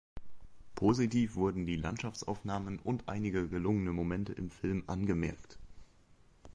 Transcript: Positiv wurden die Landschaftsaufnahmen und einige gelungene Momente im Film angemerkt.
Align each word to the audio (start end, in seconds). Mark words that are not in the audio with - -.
Positiv 0.73 1.35
wurden 1.35 1.67
die 1.67 1.75
Landschaftsaufnahmen 1.75 2.79
und 2.79 3.07
einige 3.07 3.47
gelungene 3.47 3.93
Momente 3.93 4.33
im 4.33 4.49
Film 4.49 4.83
angemerkt. 4.87 5.59